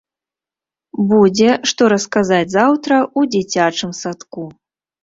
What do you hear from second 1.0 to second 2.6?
Будзе што расказаць